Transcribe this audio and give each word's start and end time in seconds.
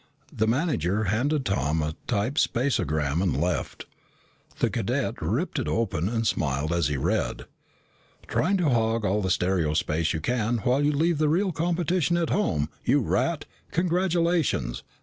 The 0.33 0.47
manager 0.47 1.03
handed 1.03 1.45
Tom 1.45 1.83
a 1.83 1.93
typed 2.07 2.39
space 2.39 2.79
o 2.79 2.83
gram 2.85 3.21
and 3.21 3.39
left. 3.39 3.85
The 4.57 4.71
cadet 4.71 5.21
ripped 5.21 5.59
it 5.59 5.67
open 5.67 6.09
and 6.09 6.25
smiled 6.25 6.73
as 6.73 6.87
he 6.87 6.97
read: 6.97 7.45
TRYING 8.27 8.57
TO 8.57 8.69
HOG 8.71 9.05
ALL 9.05 9.21
THE 9.21 9.29
STEREO 9.29 9.75
SPACE 9.75 10.13
YOU 10.13 10.19
CAN 10.19 10.57
WHILE 10.57 10.85
YOU 10.85 10.91
LEAVE 10.91 11.19
THE 11.19 11.29
REAL 11.29 11.51
COMPETITION 11.51 12.17
AT 12.17 12.31
HOME, 12.31 12.69
YOU 12.83 12.99
RAT! 13.01 13.45
CONGRATULATIONS! 13.69 14.81